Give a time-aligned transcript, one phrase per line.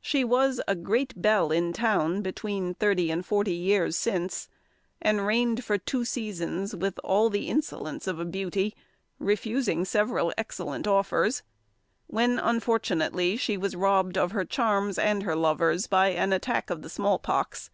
[0.00, 4.48] She was a great belle in town between thirty and forty years since,
[5.02, 8.76] and reigned for two seasons with all the insolence of beauty,
[9.18, 11.42] refusing several excellent offers;
[12.06, 16.82] when, unfortunately, she was robbed of her charms and her lovers by an attack of
[16.82, 17.68] the small pox.